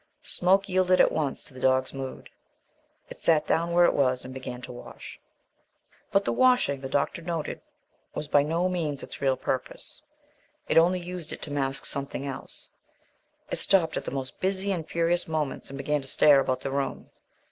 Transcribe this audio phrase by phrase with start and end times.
[0.23, 2.31] Smoke yielded at once to the dog's mood;
[3.11, 5.19] it sat down where it was and began to wash.
[6.11, 7.61] But the washing, the doctor noted,
[8.15, 10.01] was by no means its real purpose;
[10.67, 12.71] it only used it to mask something else;
[13.51, 16.71] it stopped at the most busy and furious moments and began to stare about the
[16.71, 17.11] room.